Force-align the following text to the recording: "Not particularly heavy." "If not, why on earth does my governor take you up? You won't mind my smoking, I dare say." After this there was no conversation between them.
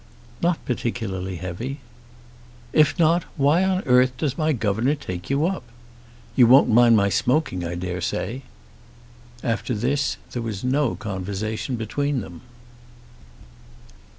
"Not 0.41 0.57
particularly 0.65 1.35
heavy." 1.35 1.79
"If 2.73 2.97
not, 2.97 3.21
why 3.37 3.63
on 3.63 3.83
earth 3.85 4.17
does 4.17 4.35
my 4.35 4.51
governor 4.51 4.95
take 4.95 5.29
you 5.29 5.45
up? 5.45 5.61
You 6.35 6.47
won't 6.47 6.69
mind 6.69 6.97
my 6.97 7.09
smoking, 7.09 7.63
I 7.63 7.75
dare 7.75 8.01
say." 8.01 8.41
After 9.43 9.75
this 9.75 10.17
there 10.31 10.41
was 10.41 10.63
no 10.63 10.95
conversation 10.95 11.75
between 11.75 12.21
them. 12.21 12.41